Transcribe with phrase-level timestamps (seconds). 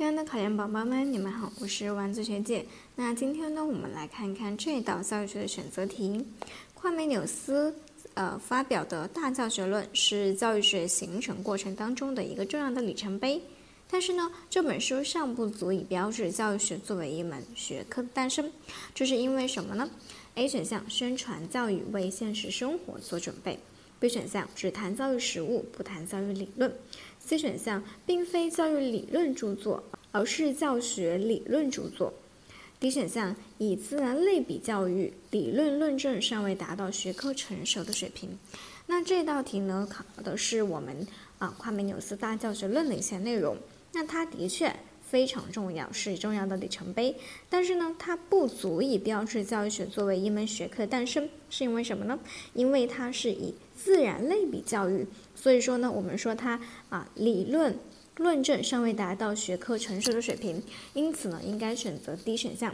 [0.00, 2.64] 亲爱的考研宝宝们，你们好，我是丸子学姐。
[2.96, 6.24] 那今天呢，我们来看看这道教育学的选择题。
[6.72, 7.74] 夸美纽斯
[8.14, 13.38] 呃发表的大教学论是教育学形成过程当中的一个重要的里程碑。
[13.90, 18.50] 但是呢，这本书尚不足以标志教育学作为一门学科的诞生。
[18.94, 19.86] 这是因为什么呢
[20.36, 23.58] ？A 选项宣传教育为现实生活做准备。
[24.00, 26.72] B 选项只谈教育实务，不谈教育理论。
[27.18, 32.12] C 选项并非教育理论著作，而是教学理论著作。
[32.80, 38.38] D 选项以自然类比教育理论论证尚未达到学科成熟的水平。
[38.86, 41.06] 那这道题呢，考的是我们
[41.38, 43.56] 啊夸美纽斯大教学论的一些内容。
[43.92, 44.74] 那它的确。
[45.10, 47.16] 非常重要，是重要的里程碑。
[47.48, 52.18] 但是呢，它不足以标志教育学作为一门学科的诞生，是因为什么呢？
[52.54, 55.04] 因为它是以自然类比教育，
[55.34, 57.76] 所以说呢，我们说它啊理论
[58.18, 60.62] 论证尚未达到学科成熟的水平，
[60.94, 62.72] 因此呢，应该选择 D 选项，